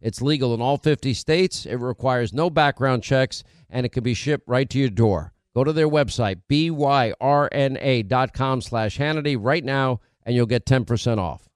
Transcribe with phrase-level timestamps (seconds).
[0.00, 1.66] It's legal in all 50 states.
[1.66, 5.32] It requires no background checks and it can be shipped right to your door.
[5.54, 7.00] Go to their website, byrna.com
[8.60, 11.48] slash Hannity right now, and you'll get 10% off.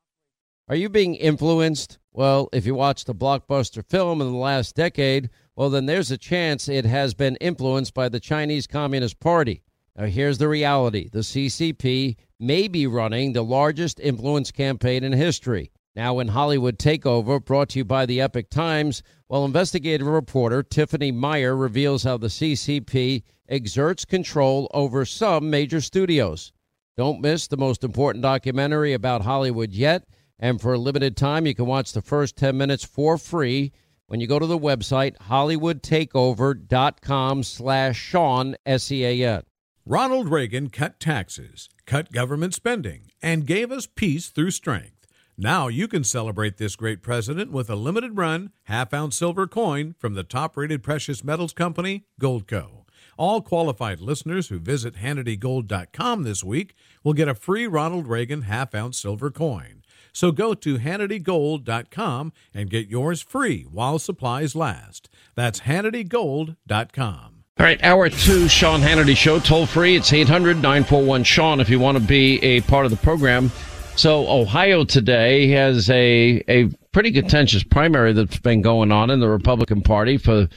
[0.68, 1.98] Are you being influenced?
[2.12, 6.18] Well, if you watched a blockbuster film in the last decade, well, then there's a
[6.18, 9.62] chance it has been influenced by the Chinese Communist Party.
[9.96, 15.70] Now, here's the reality the CCP may be running the largest influence campaign in history.
[15.96, 21.12] Now, in Hollywood Takeover, brought to you by the Epoch Times, well, investigative reporter Tiffany
[21.12, 26.52] Meier reveals how the CCP exerts control over some major studios.
[26.96, 30.04] Don't miss the most important documentary about Hollywood yet.
[30.38, 33.70] And for a limited time, you can watch the first 10 minutes for free
[34.06, 39.42] when you go to the website hollywoodtakeover.com slash Sean, S-E-A-N.
[39.86, 44.93] Ronald Reagan cut taxes, cut government spending, and gave us peace through strength.
[45.36, 49.96] Now you can celebrate this great president with a limited run, half ounce silver coin
[49.98, 52.84] from the top rated precious metals company, Goldco.
[53.18, 58.74] All qualified listeners who visit HannityGold.com this week will get a free Ronald Reagan half
[58.74, 59.82] ounce silver coin.
[60.12, 65.08] So go to HannityGold.com and get yours free while supplies last.
[65.34, 67.30] That's HannityGold.com.
[67.56, 69.96] All right, hour two, Sean Hannity Show, toll free.
[69.96, 73.50] It's 800 941 Sean if you want to be a part of the program.
[73.96, 79.28] So, Ohio today has a, a pretty contentious primary that's been going on in the
[79.28, 80.48] Republican Party for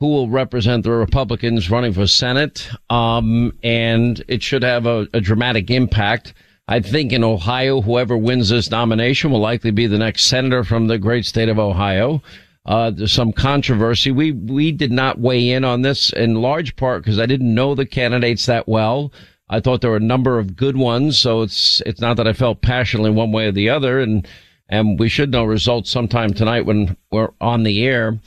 [0.00, 2.68] who will represent the Republicans running for Senate.
[2.88, 6.34] Um, and it should have a, a dramatic impact.
[6.66, 10.86] I think in Ohio, whoever wins this nomination will likely be the next senator from
[10.86, 12.22] the great state of Ohio.
[12.64, 14.10] Uh, there's some controversy.
[14.10, 17.74] We we did not weigh in on this in large part because I didn't know
[17.74, 19.12] the candidates that well.
[19.50, 22.32] I thought there were a number of good ones, so it's it's not that I
[22.32, 24.26] felt passionately one way or the other, and
[24.68, 28.18] and we should know results sometime tonight when we're on the air.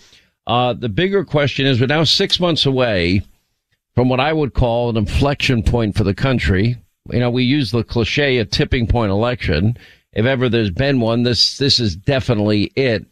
[0.48, 3.22] Uh, the bigger question is we're now six months away
[3.96, 6.78] from what I would call an inflection point for the country.
[7.12, 9.78] You know, we use the cliche a tipping point election.
[10.14, 13.06] If ever there's been one, this this is definitely it.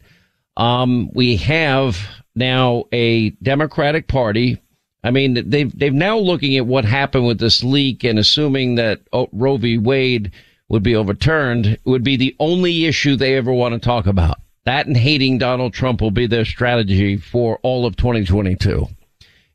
[0.56, 1.98] Um, we have
[2.34, 4.60] now a Democratic Party.
[5.02, 9.00] I mean, they've they've now looking at what happened with this leak and assuming that
[9.12, 9.78] oh, Roe v.
[9.78, 10.32] Wade
[10.68, 14.38] would be overturned would be the only issue they ever want to talk about.
[14.64, 18.86] That and hating Donald Trump will be their strategy for all of 2022.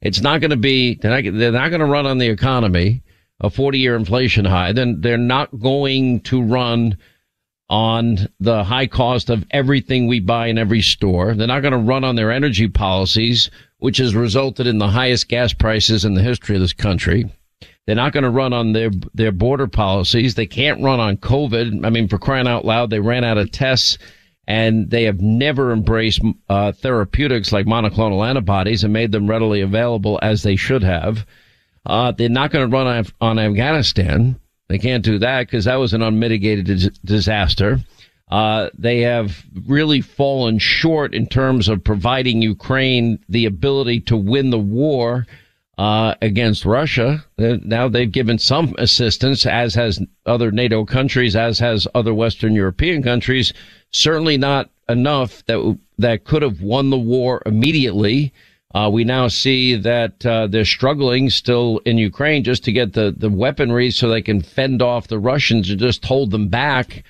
[0.01, 3.01] It's not going to be, they're not, they're not going to run on the economy,
[3.39, 4.73] a 40 year inflation high.
[4.73, 6.97] Then they're not going to run
[7.69, 11.33] on the high cost of everything we buy in every store.
[11.33, 13.49] They're not going to run on their energy policies,
[13.85, 17.31] which has resulted in the highest gas prices in the history of this country.
[17.85, 20.33] They're not going to run on their their border policies.
[20.33, 21.85] They can't run on COVID.
[21.85, 23.99] I mean, for crying out loud, they ran out of tests,
[24.47, 26.19] and they have never embraced
[26.49, 31.23] uh, therapeutics like monoclonal antibodies and made them readily available as they should have.
[31.85, 34.39] Uh, they're not going to run on, on Afghanistan.
[34.67, 37.81] They can't do that because that was an unmitigated dis- disaster.
[38.29, 44.49] Uh, they have really fallen short in terms of providing Ukraine the ability to win
[44.49, 45.27] the war
[45.77, 47.23] uh, against Russia.
[47.37, 53.03] Now they've given some assistance, as has other NATO countries, as has other Western European
[53.03, 53.53] countries.
[53.91, 58.33] Certainly not enough that that could have won the war immediately.
[58.73, 63.13] Uh, we now see that uh, they're struggling still in Ukraine just to get the,
[63.15, 67.03] the weaponry so they can fend off the Russians and just hold them back.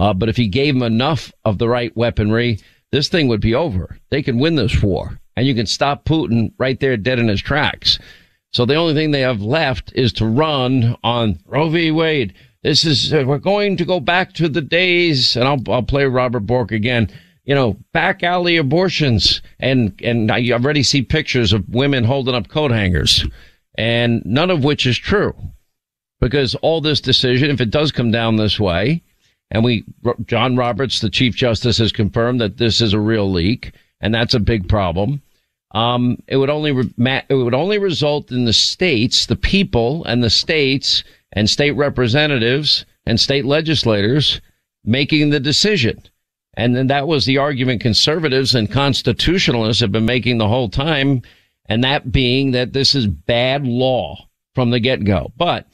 [0.00, 2.58] Uh, but if he gave them enough of the right weaponry,
[2.90, 3.98] this thing would be over.
[4.10, 7.42] They can win this war and you can stop Putin right there dead in his
[7.42, 7.98] tracks.
[8.52, 11.90] So the only thing they have left is to run on Roe v.
[11.90, 12.32] Wade.
[12.62, 16.04] This is, uh, we're going to go back to the days, and I'll, I'll play
[16.04, 17.10] Robert Bork again
[17.44, 19.42] you know, back alley abortions.
[19.58, 23.26] And, and I already see pictures of women holding up coat hangers
[23.76, 25.34] and none of which is true
[26.20, 29.02] because all this decision, if it does come down this way,
[29.50, 29.84] and we,
[30.26, 34.34] John Roberts, the Chief Justice has confirmed that this is a real leak and that's
[34.34, 35.22] a big problem.
[35.72, 40.22] Um, it would only, re- it would only result in the states, the people and
[40.22, 44.40] the states and state representatives and state legislators
[44.84, 46.02] making the decision.
[46.54, 51.22] And then that was the argument conservatives and constitutionalists have been making the whole time.
[51.66, 54.16] And that being that this is bad law
[54.54, 55.32] from the get go.
[55.36, 55.66] But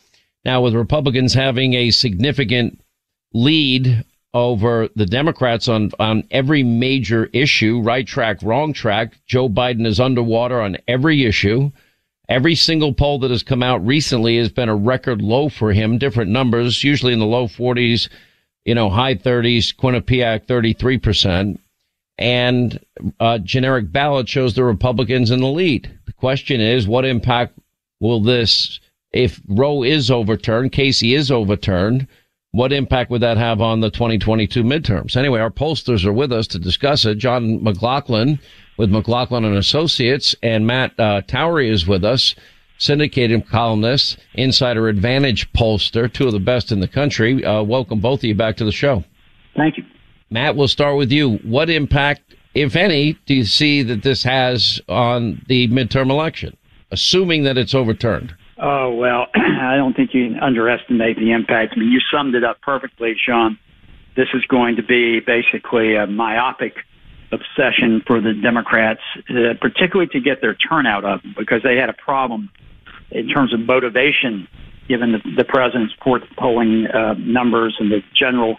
[0.45, 2.81] now with Republicans having a significant
[3.37, 4.03] lead
[4.33, 10.01] over the Democrats on, on every major issue, right track, wrong track, Joe Biden is
[10.01, 11.71] underwater on every issue.
[12.29, 15.99] Every single poll that has come out recently has been a record low for him,
[15.99, 18.09] different numbers, usually in the low 40s,
[18.65, 21.59] you know, high 30s, Quinnipiac 33%.
[22.19, 22.81] And
[23.21, 25.91] uh, generic ballot shows the Republicans in the lead.
[26.07, 27.59] The question is, what impact
[28.01, 28.81] will this,
[29.13, 32.09] if Roe is overturned, Casey is overturned,
[32.53, 35.17] what impact would that have on the 2022 midterms?
[35.17, 37.19] Anyway, our pollsters are with us to discuss it.
[37.19, 38.39] John McLaughlin
[38.77, 42.35] with McLaughlin and Associates, and Matt uh, Towery is with us,
[42.79, 47.45] syndicated columnist, Insider Advantage pollster, two of the best in the country.
[47.45, 49.05] Uh, welcome both of you back to the show.
[49.57, 49.85] Thank you.
[50.31, 51.37] Matt, we'll start with you.
[51.39, 56.57] What impact, if any, do you see that this has on the midterm election,
[56.91, 58.35] assuming that it's overturned?
[58.59, 61.75] Oh, well, I don't think you underestimate the impact.
[61.77, 63.59] I mean, you summed it up perfectly, Sean.
[64.17, 66.77] This is going to be basically a myopic
[67.33, 71.95] obsession for the Democrats, uh, particularly to get their turnout up, because they had a
[71.95, 72.51] problem
[73.11, 74.49] in terms of motivation,
[74.89, 78.57] given the, the president's poor polling uh, numbers and the general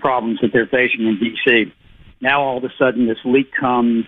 [0.00, 1.72] problems that they're facing in D.C.
[2.20, 4.04] Now, all of a sudden, this leak comes.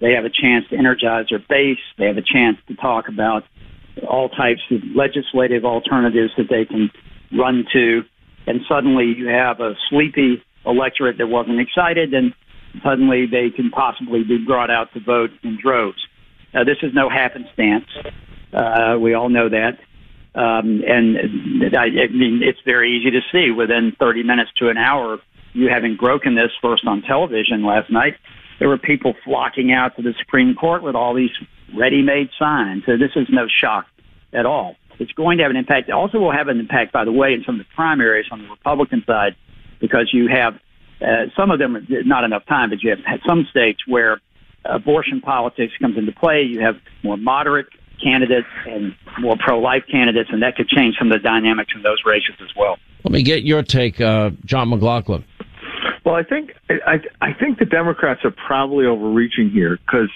[0.00, 1.78] They have a chance to energize their base.
[1.96, 3.44] They have a chance to talk about
[4.08, 6.90] all types of legislative alternatives that they can
[7.36, 8.02] run to.
[8.46, 12.34] And suddenly you have a sleepy electorate that wasn't excited and
[12.82, 15.98] suddenly they can possibly be brought out to vote in droves.
[16.54, 17.86] Now, this is no happenstance.
[18.52, 19.78] Uh, we all know that.
[20.34, 24.76] Um, and I, I mean, it's very easy to see within 30 minutes to an
[24.76, 25.18] hour,
[25.52, 28.14] you having broken this first on television last night,
[28.58, 31.30] there were people flocking out to the Supreme Court with all these
[31.76, 32.84] ready-made signs.
[32.86, 33.86] So this is no shock
[34.32, 34.76] at all.
[34.98, 35.88] It's going to have an impact.
[35.88, 38.42] It also will have an impact, by the way, in some of the primaries on
[38.42, 39.36] the Republican side,
[39.80, 40.54] because you have
[41.00, 44.20] uh, some of them not enough time, but you have had some states where
[44.64, 46.42] abortion politics comes into play.
[46.42, 47.68] You have more moderate
[48.02, 51.98] candidates and more pro-life candidates, and that could change some of the dynamics in those
[52.04, 52.76] races as well.
[53.04, 55.24] Let me get your take, uh, John McLaughlin.
[56.04, 60.10] Well, I think I, I think the Democrats are probably overreaching here because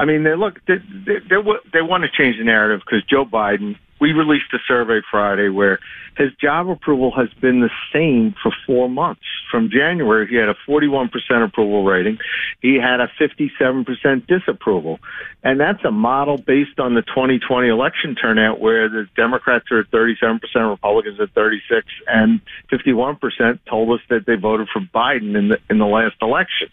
[0.00, 1.36] I mean, they look, they, they, they,
[1.74, 5.78] they want to change the narrative because Joe Biden, we released a survey Friday where
[6.16, 9.20] his job approval has been the same for four months.
[9.50, 11.10] From January, he had a 41%
[11.44, 12.16] approval rating.
[12.62, 15.00] He had a 57% disapproval.
[15.44, 19.90] And that's a model based on the 2020 election turnout where the Democrats are at
[19.90, 22.40] 37%, Republicans at 36, and
[22.72, 26.70] 51% told us that they voted for Biden in the, in the last election.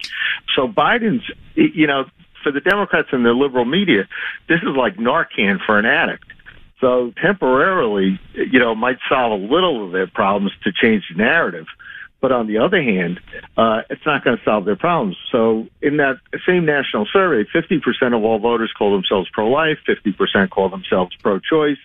[0.55, 2.05] So Biden's, you know,
[2.43, 4.07] for the Democrats and the liberal media,
[4.47, 6.25] this is like Narcan for an addict.
[6.79, 11.65] So temporarily, you know, might solve a little of their problems to change the narrative.
[12.19, 13.19] But on the other hand,
[13.57, 15.17] uh, it's not going to solve their problems.
[15.31, 16.17] So in that
[16.47, 21.77] same national survey, 50% of all voters call themselves pro-life, 50% call themselves pro-choice.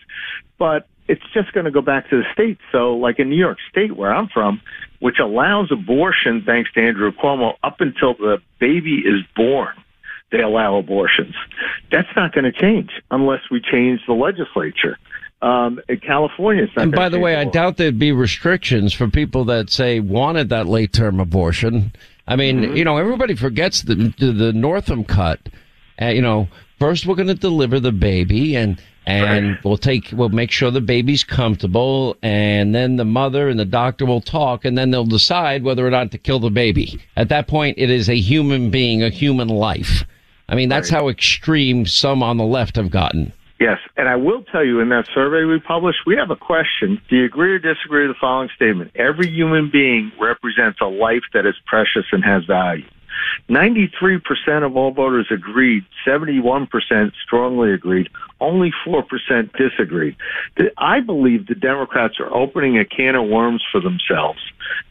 [0.58, 2.62] But it's just going to go back to the states.
[2.70, 4.62] So like in New York State, where I'm from,
[5.00, 9.74] which allows abortion, thanks to Andrew Cuomo, up until the baby is born
[10.32, 11.34] they allow abortions.
[11.92, 14.98] That's not going to change unless we change the legislature.
[15.42, 19.98] Um, California, and by the way, I doubt there'd be restrictions for people that say
[19.98, 21.92] wanted that late term abortion.
[22.28, 22.76] I mean, mm-hmm.
[22.76, 25.40] you know, everybody forgets the the Northam cut.
[26.00, 26.46] Uh, you know,
[26.78, 29.64] first we're going to deliver the baby, and and right.
[29.64, 34.06] we'll take we'll make sure the baby's comfortable, and then the mother and the doctor
[34.06, 37.00] will talk, and then they'll decide whether or not to kill the baby.
[37.16, 40.04] At that point, it is a human being, a human life.
[40.52, 40.98] I mean, that's right.
[40.98, 43.32] how extreme some on the left have gotten.
[43.58, 47.00] Yes, and I will tell you in that survey we published, we have a question.
[47.08, 48.90] Do you agree or disagree with the following statement?
[48.94, 52.84] Every human being represents a life that is precious and has value.
[53.48, 54.20] 93%
[54.66, 59.04] of all voters agreed, 71% strongly agreed, only 4%
[59.56, 60.16] disagreed.
[60.76, 64.40] I believe the Democrats are opening a can of worms for themselves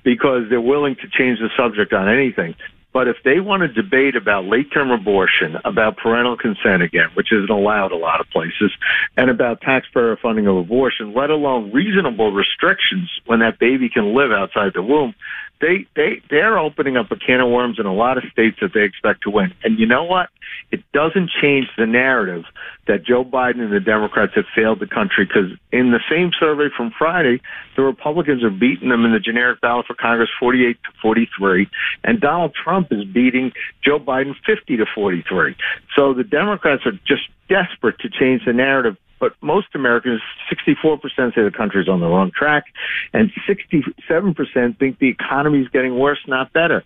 [0.03, 2.55] because they're willing to change the subject on anything.
[2.93, 7.31] But if they want to debate about late term abortion, about parental consent again, which
[7.31, 8.71] isn't allowed a lot of places,
[9.15, 14.31] and about taxpayer funding of abortion, let alone reasonable restrictions when that baby can live
[14.31, 15.15] outside the womb,
[15.61, 18.73] they they they're opening up a can of worms in a lot of states that
[18.73, 19.53] they expect to win.
[19.63, 20.29] And you know what?
[20.71, 22.43] It doesn't change the narrative
[22.87, 26.67] that Joe Biden and the Democrats have failed the country because in the same survey
[26.75, 27.41] from Friday,
[27.75, 31.69] the Republicans are beating them in the generic ballot for Congress 48 to 43,
[32.03, 33.51] and Donald Trump is beating
[33.83, 35.55] Joe Biden 50 to 43.
[35.95, 40.19] So the Democrats are just desperate to change the narrative but most Americans,
[40.51, 40.99] 64%
[41.35, 42.65] say the country's on the wrong track,
[43.13, 46.83] and 67% think the economy is getting worse, not better.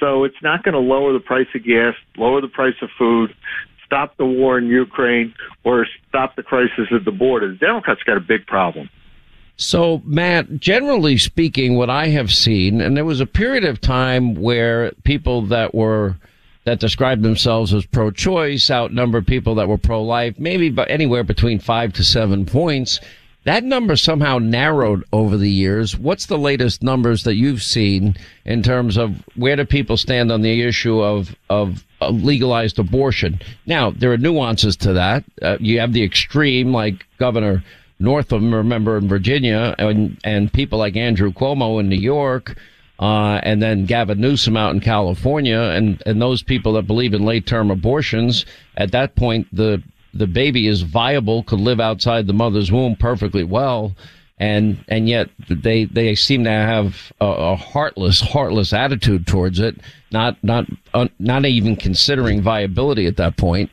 [0.00, 3.34] So it's not going to lower the price of gas, lower the price of food,
[3.86, 7.52] stop the war in Ukraine, or stop the crisis at the border.
[7.52, 8.90] The Democrats got a big problem.
[9.56, 14.34] So, Matt, generally speaking, what I have seen, and there was a period of time
[14.34, 16.16] where people that were
[16.66, 21.92] that described themselves as pro-choice outnumbered people that were pro-life, maybe but anywhere between five
[21.92, 23.00] to seven points.
[23.44, 25.96] That number somehow narrowed over the years.
[25.96, 30.42] What's the latest numbers that you've seen in terms of where do people stand on
[30.42, 33.40] the issue of of legalized abortion?
[33.64, 35.22] Now there are nuances to that.
[35.40, 37.62] Uh, you have the extreme, like Governor
[38.00, 42.56] Northam, remember in Virginia, and and people like Andrew Cuomo in New York
[42.98, 47.24] uh, and then Gavin Newsom out in California, and and those people that believe in
[47.24, 48.46] late term abortions.
[48.76, 49.82] At that point, the
[50.14, 53.94] the baby is viable, could live outside the mother's womb perfectly well,
[54.38, 59.76] and and yet they they seem to have a, a heartless heartless attitude towards it,
[60.10, 63.70] not not uh, not even considering viability at that point.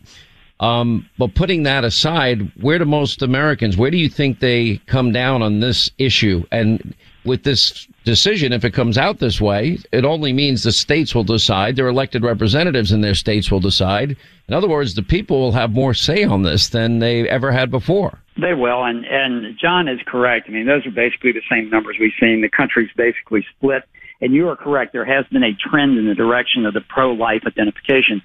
[0.60, 5.12] Um, but putting that aside, where do most Americans, where do you think they come
[5.12, 6.46] down on this issue?
[6.52, 6.94] And
[7.26, 11.24] with this decision, if it comes out this way, it only means the states will
[11.24, 11.76] decide.
[11.76, 14.16] Their elected representatives in their states will decide.
[14.48, 17.72] In other words, the people will have more say on this than they ever had
[17.72, 18.20] before.
[18.36, 20.48] They will, and and John is correct.
[20.50, 22.42] I mean, those are basically the same numbers we've seen.
[22.42, 23.84] The country's basically split,
[24.22, 24.92] and you are correct.
[24.92, 28.22] There has been a trend in the direction of the pro-life identification,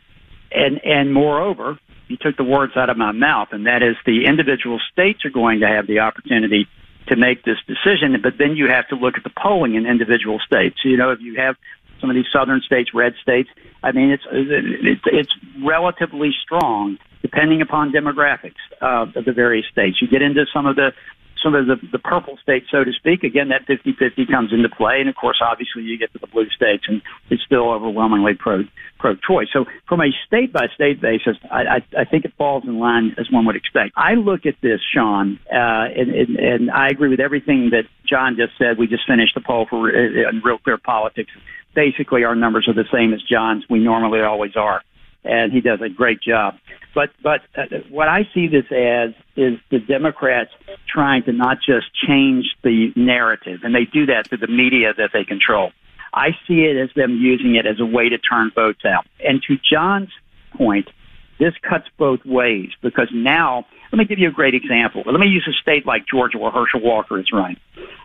[0.50, 4.25] and and moreover, you took the words out of my mouth, and that is the
[4.26, 6.66] individual states are going to have the opportunity
[7.09, 8.17] to make this decision.
[8.23, 10.79] But then you have to look at the polling in individual states.
[10.85, 11.57] You know, if you have
[12.00, 13.49] some of these southern states, red states,
[13.83, 15.33] I mean, it's it's, it's
[15.65, 20.00] relatively strong depending upon demographics uh, of the various states.
[20.00, 20.93] You get into some of the
[21.42, 25.00] some of the, the purple states, so to speak, again, that 50-50 comes into play.
[25.00, 28.64] And of course, obviously, you get to the blue states, and it's still overwhelmingly pro
[28.99, 29.49] pro choice.
[29.52, 33.14] So, from a state by state basis, I, I, I think it falls in line
[33.18, 33.92] as one would expect.
[33.97, 38.37] I look at this, Sean, uh, and, and, and I agree with everything that John
[38.37, 38.78] just said.
[38.78, 41.30] We just finished the poll for uh, Real Clear Politics.
[41.75, 43.64] Basically, our numbers are the same as John's.
[43.71, 44.83] We normally always are
[45.25, 46.54] and he does a great job.
[46.94, 50.50] But but uh, what I see this as is the Democrats
[50.88, 55.10] trying to not just change the narrative, and they do that through the media that
[55.12, 55.70] they control.
[56.12, 59.06] I see it as them using it as a way to turn votes out.
[59.20, 60.10] And to John's
[60.56, 60.88] point,
[61.38, 65.02] this cuts both ways because now, let me give you a great example.
[65.07, 67.57] Let me use a state like Georgia where Herschel Walker is running.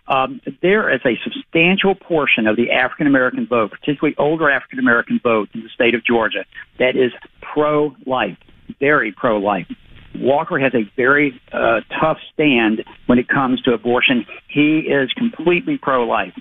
[0.07, 5.19] Um, there is a substantial portion of the African American vote, particularly older African American
[5.23, 6.45] vote in the state of Georgia,
[6.79, 7.11] that is
[7.41, 8.37] pro life,
[8.79, 9.67] very pro life.
[10.15, 14.25] Walker has a very uh, tough stand when it comes to abortion.
[14.47, 16.33] He is completely pro life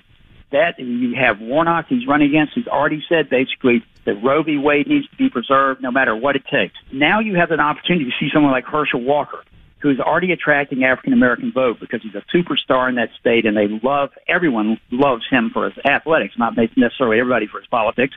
[0.53, 0.79] that.
[0.79, 2.53] You have Warnock he's running against.
[2.55, 4.57] He's already said basically that Roe v.
[4.57, 6.75] Wade needs to be preserved no matter what it takes.
[6.91, 9.43] Now you have an opportunity to see someone like Herschel Walker,
[9.79, 13.67] who's already attracting African American vote because he's a superstar in that state, and they
[13.83, 18.15] love everyone loves him for his athletics, not necessarily everybody for his politics.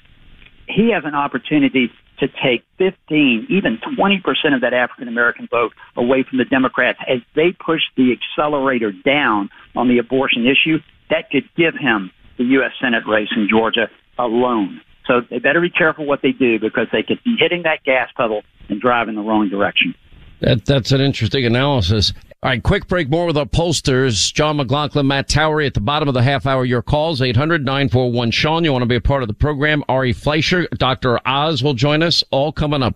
[0.68, 6.24] He has an opportunity to take 15, even 20% of that African American vote away
[6.28, 10.78] from the Democrats as they push the accelerator down on the abortion issue.
[11.10, 12.72] That could give him the U.S.
[12.80, 13.88] Senate race in Georgia
[14.18, 14.80] alone.
[15.06, 18.10] So they better be careful what they do because they could be hitting that gas
[18.16, 19.94] pedal and drive in the wrong direction.
[20.40, 22.12] That, that's an interesting analysis.
[22.42, 23.08] All right, quick break.
[23.08, 24.32] More with our pollsters.
[24.32, 26.64] John McLaughlin, Matt Towery at the bottom of the half hour.
[26.64, 28.64] Your calls, 800-941-SEAN.
[28.64, 29.82] You want to be a part of the program.
[29.88, 31.18] Ari Fleischer, Dr.
[31.26, 32.22] Oz will join us.
[32.30, 32.94] All coming up.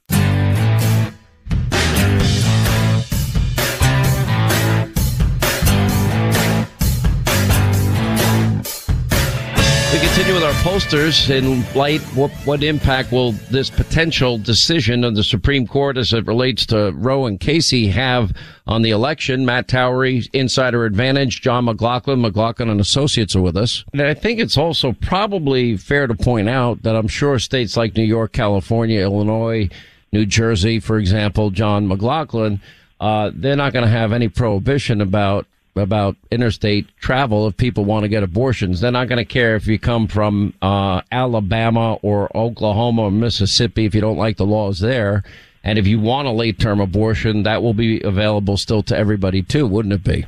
[10.30, 12.00] Continue with our pollsters in light.
[12.14, 16.92] What, what impact will this potential decision of the Supreme Court as it relates to
[16.94, 18.32] Roe and Casey have
[18.66, 19.44] on the election?
[19.44, 23.84] Matt Towery, Insider Advantage, John McLaughlin, McLaughlin and Associates are with us.
[23.92, 27.96] And I think it's also probably fair to point out that I'm sure states like
[27.96, 29.68] New York, California, Illinois,
[30.12, 32.60] New Jersey, for example, John McLaughlin,
[33.00, 35.46] uh, they're not going to have any prohibition about
[35.76, 38.80] about interstate travel if people want to get abortions.
[38.80, 43.84] They're not going to care if you come from uh, Alabama or Oklahoma or Mississippi
[43.84, 45.22] if you don't like the laws there.
[45.62, 49.42] And if you want a late term abortion, that will be available still to everybody
[49.42, 50.26] too, wouldn't it be?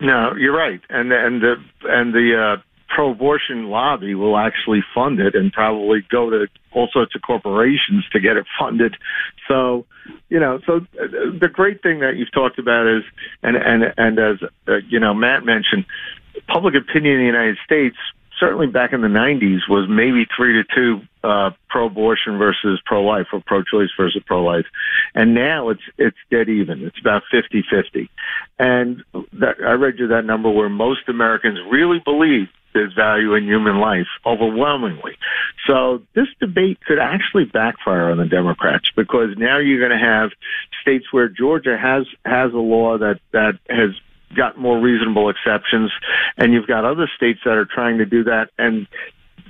[0.00, 1.54] No, you're right, and and the
[1.84, 2.62] and the uh,
[2.94, 8.20] pro-abortion lobby will actually fund it and probably go to all sorts of corporations to
[8.20, 8.96] get it funded.
[9.48, 9.86] So,
[10.28, 11.06] you know, so uh,
[11.40, 13.02] the great thing that you've talked about is,
[13.42, 15.84] and and and as uh, you know, Matt mentioned,
[16.48, 17.96] public opinion in the United States
[18.38, 23.42] certainly back in the 90s was maybe three to two uh, pro-abortion versus pro-life or
[23.46, 24.66] pro-choice versus pro-life,
[25.14, 26.82] and now it's it's dead even.
[26.82, 28.08] It's about 50-50.
[28.58, 33.44] And that, I read you that number where most Americans really believe there's value in
[33.44, 35.16] human life overwhelmingly.
[35.66, 40.30] So this debate could actually backfire on the Democrats because now you're going to have
[40.82, 43.90] states where Georgia has has a law that that has
[44.36, 45.90] got more reasonable exceptions,
[46.36, 48.50] and you've got other states that are trying to do that.
[48.58, 48.86] And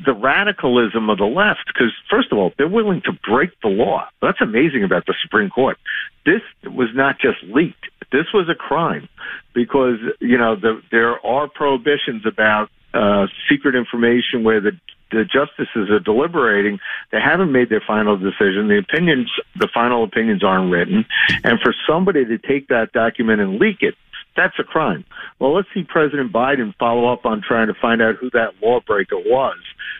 [0.05, 4.07] the radicalism of the left, because first of all, they're willing to break the law.
[4.23, 5.79] That's amazing about the Supreme Court.
[6.25, 7.87] This was not just leaked.
[8.13, 9.09] This was a crime
[9.55, 14.73] because, you know, the, there are prohibitions about uh, secret information where the
[15.13, 16.81] the justices are deliberating.
[17.13, 18.67] They haven't made their final decision.
[18.67, 21.07] The opinions, the final opinions aren't written.
[21.45, 23.95] And for somebody to take that document and leak it,
[24.37, 25.05] that's a crime.
[25.39, 29.17] Well, let's see President Biden follow up on trying to find out who that lawbreaker
[29.17, 29.59] was.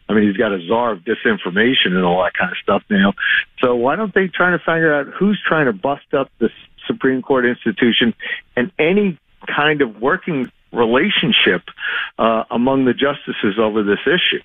[0.09, 3.15] I mean, he's got a czar of disinformation and all that kind of stuff now.
[3.61, 6.51] So why don't they try to figure out who's trying to bust up the
[6.87, 8.15] Supreme Court institution
[8.57, 11.63] and any kind of working relationship
[12.19, 14.43] uh, among the justices over this issue.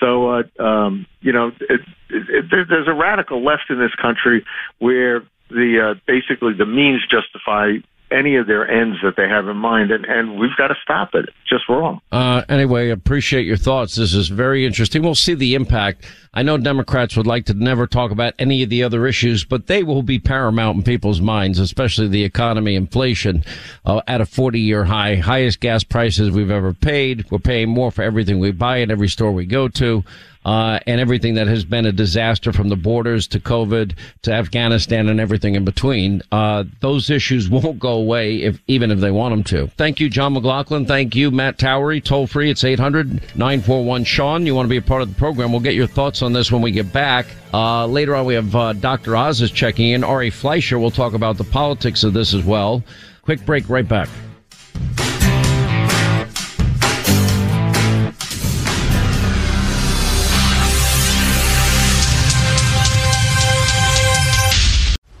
[0.00, 1.80] So, uh, um, you know, it,
[2.10, 4.44] it, it, there's a radical left in this country
[4.78, 7.78] where the uh, basically the means justify
[8.10, 11.10] any of their ends that they have in mind, and, and we've got to stop
[11.14, 11.26] it.
[11.28, 12.00] It's just wrong.
[12.10, 13.96] Uh, anyway, appreciate your thoughts.
[13.96, 15.02] This is very interesting.
[15.02, 16.04] We'll see the impact.
[16.34, 19.66] I know Democrats would like to never talk about any of the other issues, but
[19.66, 23.44] they will be paramount in people's minds, especially the economy, inflation
[23.84, 27.30] uh, at a 40 year high, highest gas prices we've ever paid.
[27.30, 30.04] We're paying more for everything we buy in every store we go to
[30.44, 35.08] uh, and everything that has been a disaster from the borders to COVID to Afghanistan
[35.08, 36.22] and everything in between.
[36.32, 39.66] Uh, those issues won't go away if even if they want them to.
[39.76, 40.86] Thank you, John McLaughlin.
[40.86, 42.00] Thank you, Matt Towery.
[42.00, 42.50] Toll free.
[42.50, 44.46] It's 800-941 Sean.
[44.46, 45.52] You want to be a part of the program.
[45.52, 47.26] We'll get your thoughts on this when we get back.
[47.52, 49.16] Uh, later on, we have uh, Dr.
[49.16, 50.04] Oz is checking in.
[50.04, 52.82] Ari Fleischer will talk about the politics of this as well.
[53.22, 54.08] Quick break, right back.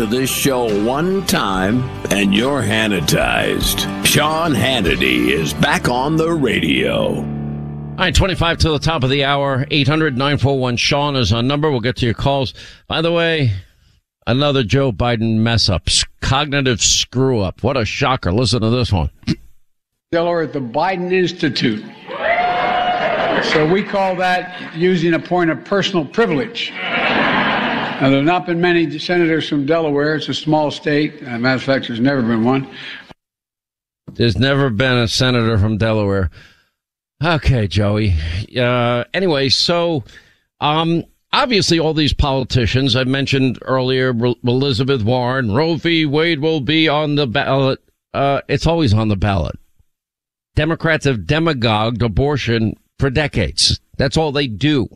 [0.00, 3.80] To this show one time and you're Hannitized.
[4.02, 7.16] Sean Hannity is back on the radio.
[7.16, 9.66] All right, 25 to the top of the hour.
[9.70, 11.70] 800 941 Sean is our number.
[11.70, 12.54] We'll get to your calls.
[12.88, 13.52] By the way,
[14.26, 15.86] another Joe Biden mess up,
[16.22, 17.62] cognitive screw up.
[17.62, 18.32] What a shocker.
[18.32, 19.10] Listen to this one.
[20.12, 21.84] Delaware at the Biden Institute.
[23.52, 26.72] So we call that using a point of personal privilege.
[28.00, 30.14] Now, there have not been many senators from Delaware.
[30.14, 31.16] It's a small state.
[31.22, 32.66] As a matter of fact, there's never been one.
[34.14, 36.30] There's never been a senator from Delaware.
[37.22, 38.14] Okay, Joey.
[38.56, 40.02] Uh, anyway, so
[40.60, 46.06] um, obviously all these politicians I mentioned earlier, Elizabeth Warren, Roe v.
[46.06, 47.80] Wade will be on the ballot.
[48.14, 49.58] Uh, it's always on the ballot.
[50.54, 53.78] Democrats have demagogued abortion for decades.
[53.98, 54.88] That's all they do.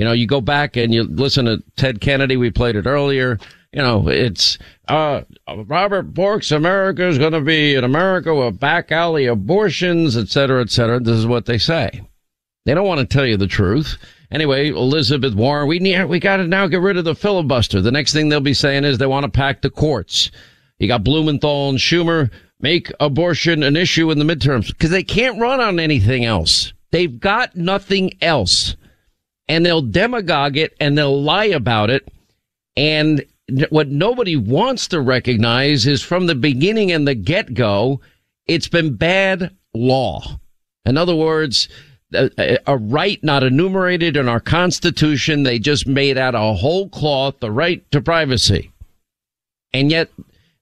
[0.00, 2.38] You know, you go back and you listen to Ted Kennedy.
[2.38, 3.38] We played it earlier.
[3.70, 4.56] You know, it's,
[4.88, 5.24] uh,
[5.66, 10.62] Robert Bork's America is going to be an America with back alley abortions, et cetera,
[10.62, 11.00] et cetera.
[11.00, 12.00] This is what they say.
[12.64, 13.98] They don't want to tell you the truth.
[14.30, 17.82] Anyway, Elizabeth Warren, we need, we got to now get rid of the filibuster.
[17.82, 20.30] The next thing they'll be saying is they want to pack the courts.
[20.78, 25.38] You got Blumenthal and Schumer make abortion an issue in the midterms because they can't
[25.38, 26.72] run on anything else.
[26.90, 28.76] They've got nothing else
[29.50, 32.08] and they'll demagogue it and they'll lie about it.
[32.76, 33.26] And
[33.70, 38.00] what nobody wants to recognize is from the beginning and the get go,
[38.46, 40.38] it's been bad law.
[40.84, 41.68] In other words,
[42.14, 45.42] a, a, right not enumerated in our constitution.
[45.42, 48.70] They just made out a whole cloth the right to privacy.
[49.72, 50.10] And yet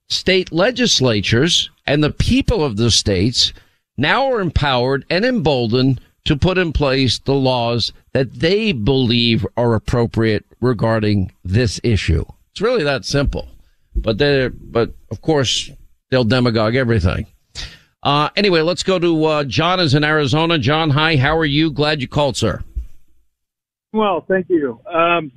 [0.08, 3.52] state legislatures and the people of the states
[3.98, 9.72] now are empowered and emboldened to put in place the laws that they believe are
[9.72, 12.22] appropriate regarding this issue.
[12.50, 13.48] It's really that simple.
[13.96, 15.70] But they but of course
[16.10, 17.28] they'll demagogue everything.
[18.02, 20.58] Uh, anyway, let's go to uh, John is in Arizona.
[20.58, 21.16] John, hi.
[21.16, 21.70] How are you?
[21.70, 22.62] Glad you called, sir.
[23.94, 24.78] Well, thank you.
[24.86, 25.32] Um,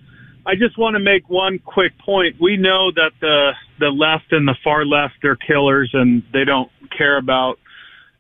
[0.46, 2.36] I just want to make one quick point.
[2.42, 6.70] We know that the the left and the far left are killers, and they don't
[6.98, 7.60] care about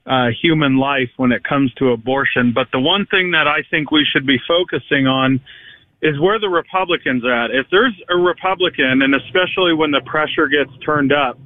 [0.05, 2.51] uh, human life when it comes to abortion.
[2.53, 5.39] But the one thing that I think we should be focusing on
[6.01, 7.51] is where the Republicans are at.
[7.51, 11.37] If there's a Republican, and especially when the pressure gets turned up,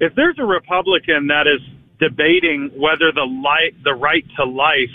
[0.00, 1.60] if there's a Republican that is
[1.98, 4.92] debating whether the light, the right to life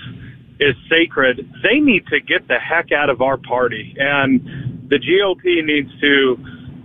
[0.60, 3.95] is sacred, they need to get the heck out of our party.
[3.98, 6.38] And the GOP needs to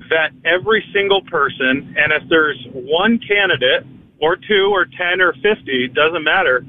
[0.08, 1.94] vet every single person.
[1.98, 3.84] And if there's one candidate
[4.24, 6.64] or two or 10 or 50, doesn't matter,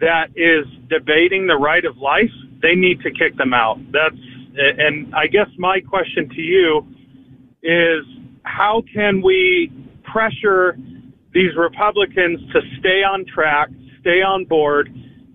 [0.00, 3.78] that is debating the right of life, they need to kick them out.
[3.90, 4.16] That's,
[4.56, 6.86] and I guess my question to you
[7.62, 8.04] is
[8.42, 9.72] how can we
[10.04, 10.76] pressure
[11.32, 13.70] these Republicans to stay on track,
[14.00, 14.92] stay on board,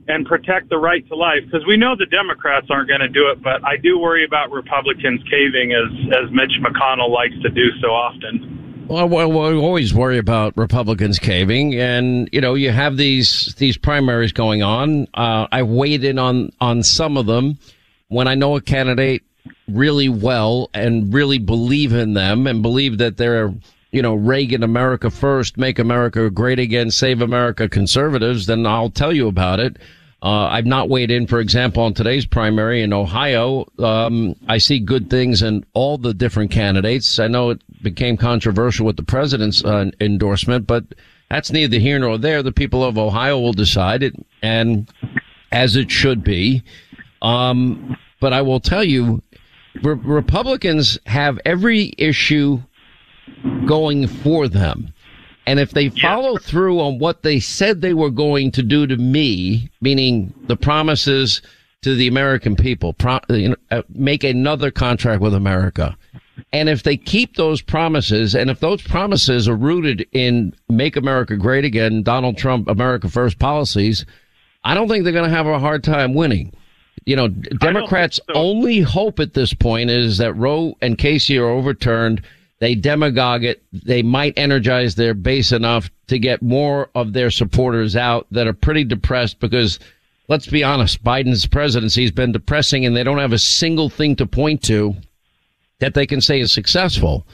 [0.08, 1.42] and protect the right to life?
[1.46, 4.52] Because we know the Democrats aren't going to do it, but I do worry about
[4.52, 5.90] Republicans caving as,
[6.24, 8.59] as Mitch McConnell likes to do so often.
[8.90, 13.78] Well, well, we always worry about Republicans caving, and you know, you have these these
[13.78, 15.08] primaries going on.
[15.14, 17.60] Uh, I weighed in on on some of them
[18.08, 19.22] when I know a candidate
[19.68, 23.54] really well and really believe in them and believe that they're
[23.92, 28.48] you know Reagan America first, make America great again, save America conservatives.
[28.48, 29.78] Then I'll tell you about it.
[30.22, 33.66] Uh, I've not weighed in, for example, on today's primary in Ohio.
[33.80, 37.20] Um, I see good things in all the different candidates.
[37.20, 40.84] I know it became controversial with the president's uh, endorsement, but
[41.30, 42.44] that's neither here nor there.
[42.44, 44.92] The people of Ohio will decide it, and
[45.54, 46.64] as it should be.
[47.22, 49.22] Um, but I will tell you,
[49.82, 52.62] re- Republicans have every issue
[53.66, 54.94] going for them.
[55.50, 58.96] And if they follow through on what they said they were going to do to
[58.98, 61.42] me, meaning the promises
[61.82, 65.98] to the American people, pro, you know, uh, make another contract with America.
[66.54, 71.36] And if they keep those promises, and if those promises are rooted in make America
[71.36, 74.06] great again, Donald Trump, America first policies,
[74.64, 76.54] I don't think they're going to have a hard time winning.
[77.06, 78.36] You know, Democrats' so.
[78.36, 82.22] only hope at this point is that Roe and Casey are overturned
[82.60, 83.64] they demagogue it.
[83.72, 88.54] They might energize their base enough to get more of their supporters out that are
[88.54, 89.80] pretty depressed because
[90.28, 94.16] let's be honest, Biden's presidency has been depressing and they don't have a single thing
[94.18, 94.96] to point to
[95.80, 97.26] that they can say is successful.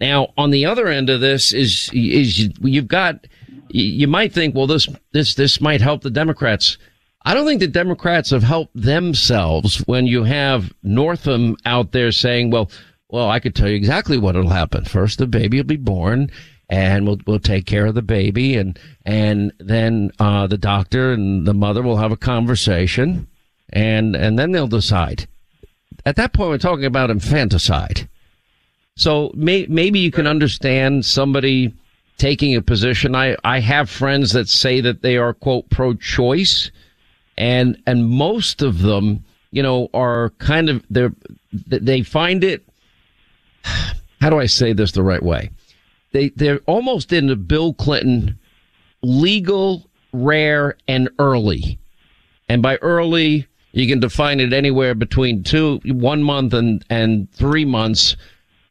[0.00, 3.26] Now, on the other end of this is, is you've got,
[3.68, 6.76] you might think, well, this, this, this might help the Democrats.
[7.24, 12.50] I don't think the Democrats have helped themselves when you have Northam out there saying,
[12.50, 12.70] well,
[13.14, 14.86] Well, I could tell you exactly what will happen.
[14.86, 16.32] First, the baby will be born
[16.68, 21.46] and we'll, we'll take care of the baby and, and then, uh, the doctor and
[21.46, 23.28] the mother will have a conversation
[23.72, 25.28] and, and then they'll decide.
[26.04, 28.08] At that point, we're talking about infanticide.
[28.96, 31.72] So may, maybe you can understand somebody
[32.18, 33.14] taking a position.
[33.14, 36.72] I, I have friends that say that they are quote pro-choice
[37.38, 41.12] and, and most of them, you know, are kind of, they're,
[41.52, 42.64] they find it,
[44.20, 45.50] how do I say this the right way?
[46.12, 48.38] They, they're almost into Bill Clinton
[49.02, 51.78] legal, rare, and early.
[52.48, 57.64] And by early, you can define it anywhere between two, one month and, and three
[57.64, 58.16] months,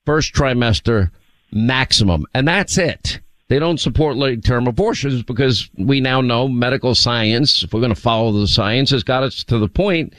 [0.06, 1.12] first trimester
[1.52, 2.26] maximum.
[2.34, 3.20] And that's it.
[3.50, 7.94] They don't support late term abortions because we now know medical science, if we're going
[7.94, 10.14] to follow the science, has got us to the point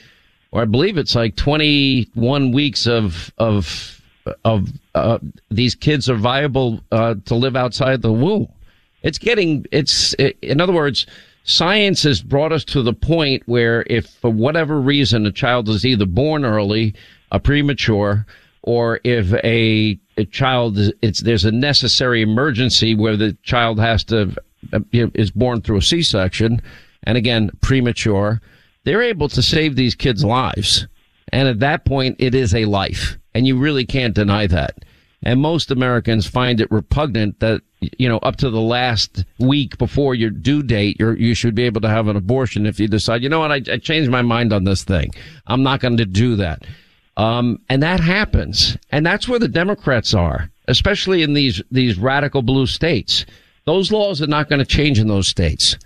[0.51, 4.01] where I believe it's like 21 weeks of, of,
[4.43, 8.47] of, uh, these kids are viable, uh, to live outside the womb.
[9.03, 11.05] It's getting, it's, in other words,
[11.43, 15.85] science has brought us to the point where if for whatever reason a child is
[15.85, 16.95] either born early,
[17.31, 18.25] a premature,
[18.65, 24.35] or if a, a child it's there's a necessary emergency where the child has to
[24.91, 26.61] is born through a C-section
[27.03, 28.41] and again premature
[28.83, 30.87] they're able to save these kids lives
[31.35, 34.83] and at that point it is a life and you really can't deny that
[35.23, 37.61] and most Americans find it repugnant that
[37.99, 41.63] you know up to the last week before your due date you you should be
[41.63, 44.21] able to have an abortion if you decide you know what I, I changed my
[44.21, 45.11] mind on this thing
[45.45, 46.63] I'm not going to do that
[47.17, 48.77] um, and that happens.
[48.91, 53.25] And that's where the Democrats are, especially in these, these radical blue states.
[53.65, 55.77] Those laws are not going to change in those states.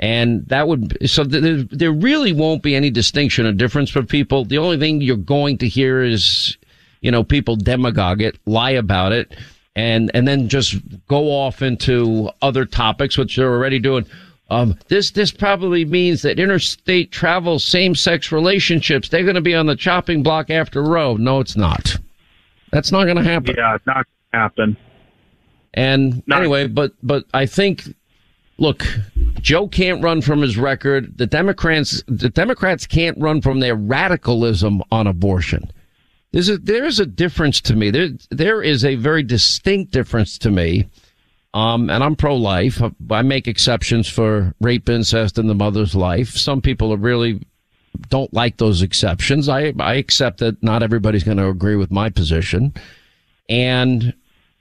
[0.00, 4.44] And that would, so there, there really won't be any distinction or difference for people.
[4.44, 6.58] The only thing you're going to hear is,
[7.00, 9.34] you know, people demagogue it, lie about it,
[9.76, 10.76] and, and then just
[11.06, 14.04] go off into other topics, which they're already doing.
[14.50, 19.54] Um, this this probably means that interstate travel, same sex relationships, they're going to be
[19.54, 21.16] on the chopping block after Roe.
[21.16, 21.96] No, it's not.
[22.70, 23.54] That's not going to happen.
[23.56, 24.76] Yeah, it's not going to happen.
[25.72, 27.84] And not- anyway, but but I think,
[28.58, 28.84] look,
[29.40, 31.18] Joe can't run from his record.
[31.18, 35.70] The Democrats the Democrats can't run from their radicalism on abortion.
[36.32, 37.90] There's a there is a difference to me.
[37.90, 40.88] There there is a very distinct difference to me
[41.54, 42.82] um, and I'm pro-life.
[43.10, 46.30] I make exceptions for rape, incest, and the mother's life.
[46.30, 47.46] Some people really
[48.08, 49.48] don't like those exceptions.
[49.48, 52.74] I, I accept that not everybody's going to agree with my position.
[53.48, 54.14] And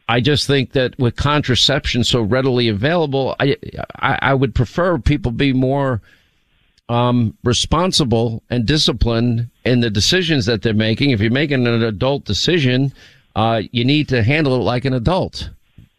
[0.10, 3.58] I just think that with contraception so readily available, I,
[3.96, 6.02] I, I would prefer people be more,
[6.89, 11.12] um, responsible and disciplined in the decisions that they're making.
[11.12, 12.94] If you're making an adult decision,
[13.36, 15.50] uh, you need to handle it like an adult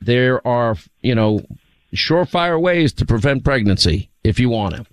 [0.05, 1.43] there are, you know,
[1.95, 4.87] surefire ways to prevent pregnancy if you want to.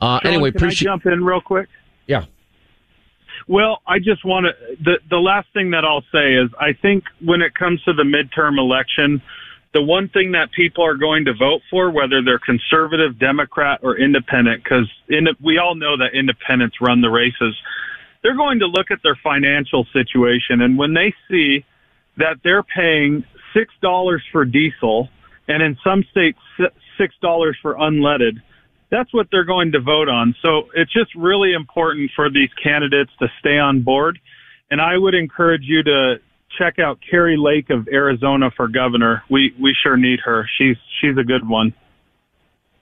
[0.00, 0.86] Uh, Sean, anyway, appreciate.
[0.86, 1.68] Jump in real quick?
[3.48, 4.76] Well, I just want to.
[4.82, 8.04] The the last thing that I'll say is, I think when it comes to the
[8.04, 9.22] midterm election,
[9.74, 13.96] the one thing that people are going to vote for, whether they're conservative, Democrat, or
[13.98, 17.56] independent, because in, we all know that independents run the races,
[18.22, 21.64] they're going to look at their financial situation, and when they see
[22.18, 23.24] that they're paying
[23.54, 25.08] six dollars for diesel,
[25.48, 26.38] and in some states
[26.98, 28.40] six dollars for unleaded.
[28.92, 30.36] That's what they're going to vote on.
[30.42, 34.20] So it's just really important for these candidates to stay on board.
[34.70, 36.16] And I would encourage you to
[36.58, 39.22] check out Kari Lake of Arizona for governor.
[39.30, 40.46] We we sure need her.
[40.58, 41.72] She's she's a good one.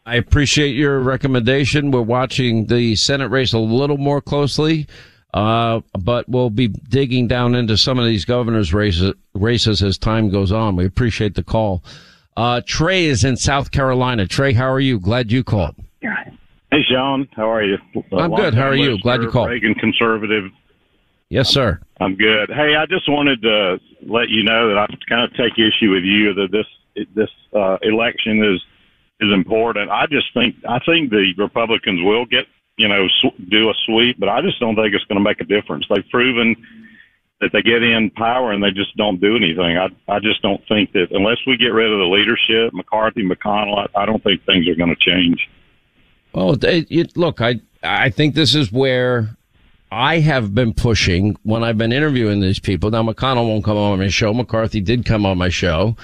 [0.05, 1.93] I appreciate your recommendation.
[1.93, 4.89] We're watching the Senate race a little more closely.
[5.33, 10.29] Uh, but we'll be digging down into some of these governors' races, races as time
[10.29, 10.75] goes on.
[10.75, 11.85] We appreciate the call.
[12.37, 14.27] Uh, Trey is in South Carolina.
[14.27, 14.99] Trey, how are you?
[14.99, 15.77] Glad you called.
[16.01, 17.29] Hey, Sean.
[17.33, 17.79] How are you?
[18.13, 18.55] I'm good.
[18.55, 18.99] How are you?
[19.01, 19.49] Glad you called.
[19.49, 20.51] Reagan conservative.
[21.29, 21.81] Yes, sir.
[22.01, 22.51] I'm good.
[22.51, 26.05] Hey, I just wanted to let you know that I kind of take issue with
[26.05, 28.61] you that this this uh, election is
[29.21, 29.91] is important.
[29.91, 32.47] I just think I think the Republicans will get
[32.81, 35.41] you know, sw- do a sweep, but I just don't think it's going to make
[35.43, 35.85] a difference.
[35.91, 36.57] They've proven
[37.43, 39.77] that they get in power and they just don't do anything.
[39.77, 43.87] I I just don't think that unless we get rid of the leadership, McCarthy, McConnell,
[43.95, 45.49] I, I don't think things are going to change.
[46.33, 49.37] Well, it, it, look, I I think this is where
[49.91, 52.91] I have been pushing when I've been interviewing these people.
[52.91, 54.33] Now McConnell won't come on my show.
[54.33, 55.97] McCarthy did come on my show.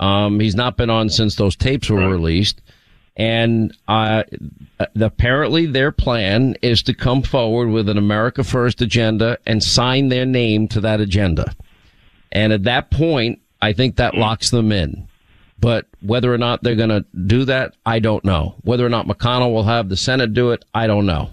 [0.00, 2.06] Um, he's not been on since those tapes were right.
[2.06, 2.60] released.
[3.16, 4.22] And uh,
[5.00, 10.24] apparently, their plan is to come forward with an America First agenda and sign their
[10.24, 11.52] name to that agenda.
[12.30, 15.07] And at that point, I think that locks them in.
[15.60, 18.54] But whether or not they're going to do that, I don't know.
[18.62, 21.30] Whether or not McConnell will have the Senate do it, I don't know.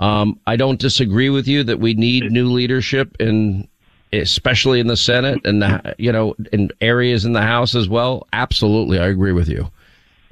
[0.00, 3.68] Um, I don't disagree with you that we need new leadership in,
[4.12, 8.26] especially in the Senate and the, you know, in areas in the House as well.
[8.32, 8.98] Absolutely.
[8.98, 9.70] I agree with you.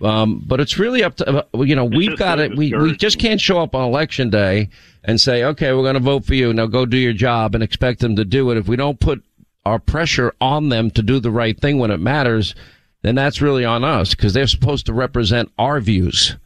[0.03, 2.57] Um, but it's really up to, uh, you know, we've got it.
[2.57, 4.69] We, we just can't show up on election day
[5.05, 6.53] and say, okay, we're going to vote for you.
[6.53, 8.57] Now go do your job and expect them to do it.
[8.57, 9.23] If we don't put
[9.65, 12.55] our pressure on them to do the right thing when it matters,
[13.03, 16.37] then that's really on us because they're supposed to represent our views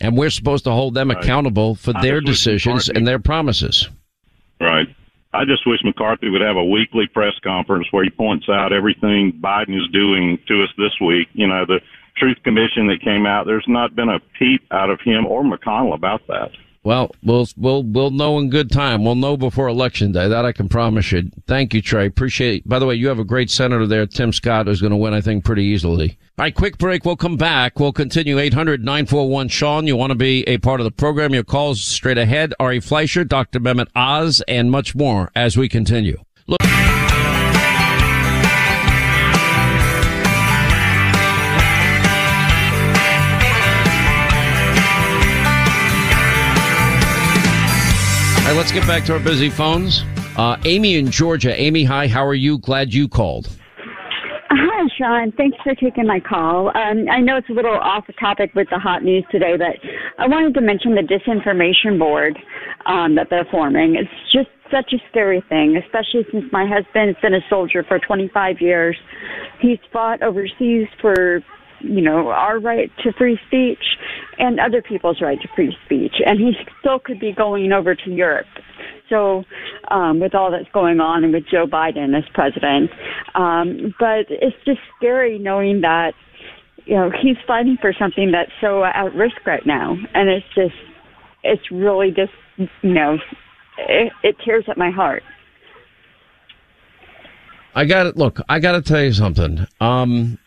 [0.00, 3.88] and we're supposed to hold them accountable for their decisions McCarthy- and their promises.
[4.60, 4.88] Right.
[5.34, 9.32] I just wish McCarthy would have a weekly press conference where he points out everything
[9.40, 11.28] Biden is doing to us this week.
[11.32, 11.80] You know, the
[12.16, 15.94] Truth Commission that came out, there's not been a peep out of him or McConnell
[15.94, 16.50] about that.
[16.84, 19.04] Well, we'll we'll we'll know in good time.
[19.04, 20.26] We'll know before election day.
[20.26, 21.30] That I can promise you.
[21.46, 22.06] Thank you, Trey.
[22.06, 22.62] Appreciate.
[22.62, 22.68] it.
[22.68, 25.14] By the way, you have a great senator there, Tim Scott, who's going to win,
[25.14, 26.18] I think, pretty easily.
[26.38, 27.04] All right, quick break.
[27.04, 27.78] We'll come back.
[27.78, 28.36] We'll continue.
[28.36, 29.86] 800-941 Sean.
[29.86, 31.34] You want to be a part of the program?
[31.34, 32.52] Your calls straight ahead.
[32.58, 33.60] Ari Fleischer, Dr.
[33.60, 36.18] Mehmet Oz, and much more as we continue.
[48.62, 50.04] Let's get back to our busy phones.
[50.36, 51.52] Uh, Amy in Georgia.
[51.60, 52.06] Amy, hi.
[52.06, 52.58] How are you?
[52.58, 53.48] Glad you called.
[54.50, 55.32] Hi, Sean.
[55.32, 56.68] Thanks for taking my call.
[56.68, 59.74] Um, I know it's a little off the topic with the hot news today, but
[60.16, 62.38] I wanted to mention the disinformation board
[62.86, 63.96] um, that they're forming.
[63.96, 68.60] It's just such a scary thing, especially since my husband's been a soldier for 25
[68.60, 68.96] years.
[69.58, 71.42] He's fought overseas for,
[71.82, 73.82] you know, our right to free speech
[74.38, 78.10] and other people's right to free speech, and he still could be going over to
[78.10, 78.46] Europe.
[79.08, 79.44] So,
[79.90, 82.90] um, with all that's going on and with Joe Biden as president,
[83.34, 86.14] um, but it's just scary knowing that
[86.86, 90.74] you know he's fighting for something that's so at risk right now, and it's just
[91.42, 92.32] it's really just
[92.82, 93.18] you know
[93.78, 95.22] it, it tears at my heart.
[97.74, 98.16] I got it.
[98.16, 98.40] look.
[98.48, 99.66] I got to tell you something.
[99.80, 100.38] Um,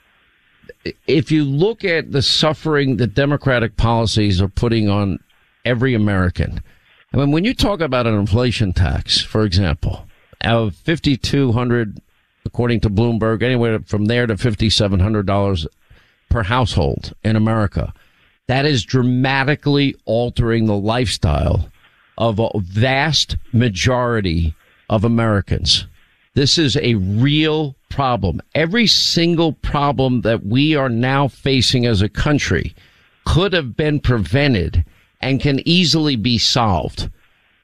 [1.07, 5.19] if you look at the suffering that Democratic policies are putting on
[5.63, 6.61] every American,
[7.13, 10.07] I mean, when you talk about an inflation tax, for example,
[10.41, 12.01] of fifty two hundred,
[12.45, 15.65] according to Bloomberg, anywhere from there to fifty seven hundred dollars
[16.29, 17.93] per household in America,
[18.47, 21.69] that is dramatically altering the lifestyle
[22.17, 24.53] of a vast majority
[24.89, 25.87] of Americans.
[26.35, 28.41] This is a real problem.
[28.53, 32.75] Every single problem that we are now facing as a country
[33.25, 34.85] could have been prevented
[35.21, 37.09] and can easily be solved.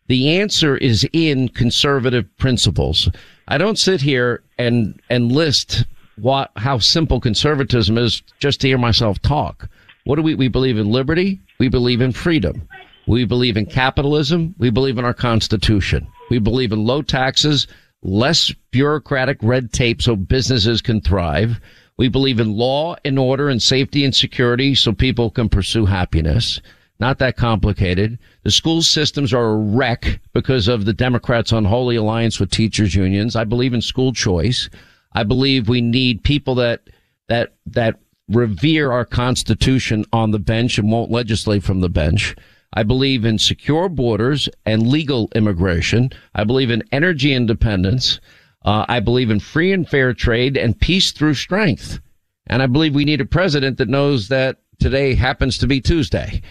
[0.08, 3.10] The answer is in conservative principles.
[3.48, 8.78] I don't sit here and, and list what, how simple conservatism is just to hear
[8.78, 9.70] myself talk.
[10.06, 11.42] What do we, we believe in liberty?
[11.60, 12.68] We believe in freedom.
[13.06, 14.56] We believe in capitalism.
[14.58, 16.08] We believe in our constitution.
[16.30, 17.68] We believe in low taxes,
[18.04, 21.60] less bureaucratic red tape so businesses can thrive.
[21.98, 26.60] We believe in law and order and safety and security so people can pursue happiness.
[27.00, 28.20] Not that complicated.
[28.44, 33.36] The school systems are a wreck because of the Democrats' unholy alliance with teachers unions.
[33.36, 34.70] I believe in school choice.
[35.14, 36.82] I believe we need people that,
[37.28, 42.36] that, that revere our constitution on the bench and won't legislate from the bench.
[42.74, 46.12] I believe in secure borders and legal immigration.
[46.36, 48.20] I believe in energy independence.
[48.64, 52.00] Uh, I believe in free and fair trade and peace through strength.
[52.48, 56.42] And I believe we need a president that knows that today happens to be Tuesday.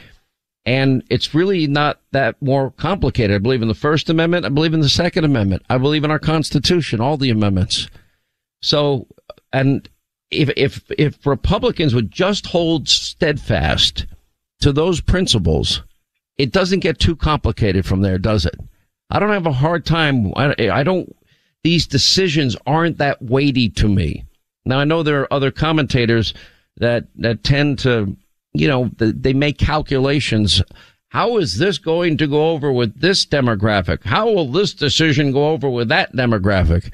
[0.67, 3.35] And it's really not that more complicated.
[3.35, 4.45] I believe in the First Amendment.
[4.45, 5.63] I believe in the Second Amendment.
[5.71, 7.89] I believe in our Constitution, all the amendments.
[8.61, 9.07] So,
[9.53, 9.89] and
[10.31, 14.07] if, if, if Republicans would just hold steadfast
[14.61, 15.83] to those principles,
[16.40, 18.57] it doesn't get too complicated from there, does it?
[19.11, 20.33] I don't have a hard time.
[20.37, 21.14] I, I don't,
[21.62, 24.24] these decisions aren't that weighty to me.
[24.64, 26.33] Now, I know there are other commentators
[26.79, 28.16] that, that tend to,
[28.55, 30.62] you know, they make calculations.
[31.09, 34.03] How is this going to go over with this demographic?
[34.05, 36.91] How will this decision go over with that demographic?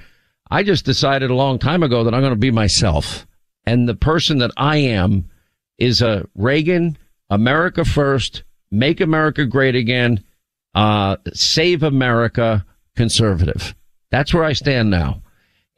[0.51, 3.29] I just decided a long time ago that I'm going to be myself.
[3.65, 5.31] And the person that I am
[5.79, 6.99] is a Reagan,
[7.31, 10.23] America first, make America great again,
[10.75, 12.65] uh, save America
[12.97, 13.75] conservative.
[14.11, 15.23] That's where I stand now.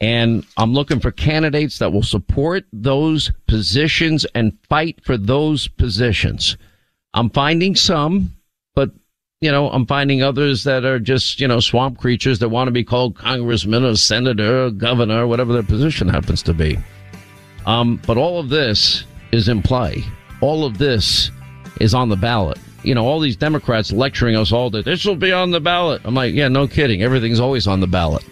[0.01, 6.57] And I'm looking for candidates that will support those positions and fight for those positions.
[7.15, 8.37] I'm finding some,
[8.75, 8.91] but
[9.41, 12.73] you know, I'm finding others that are just, you know, swamp creatures that want to
[12.73, 16.79] be called congressman or senator or governor, whatever their position happens to be.
[17.67, 20.05] Um, but all of this is in play.
[20.41, 21.31] All of this
[21.81, 22.59] is on the ballot.
[22.83, 26.03] You know, all these Democrats lecturing us all that this will be on the ballot.
[26.05, 27.03] I'm like, yeah, no kidding.
[27.03, 28.25] Everything's always on the ballot.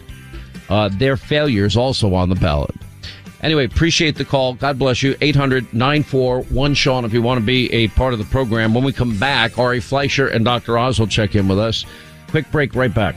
[0.68, 2.74] Uh, their failures also on the ballot.
[3.42, 4.54] Anyway, appreciate the call.
[4.54, 5.16] God bless you.
[5.20, 8.74] 800 941 Sean if you want to be a part of the program.
[8.74, 10.78] When we come back, Ari Fleischer and Dr.
[10.78, 11.84] Oz will check in with us.
[12.28, 13.16] Quick break, right back.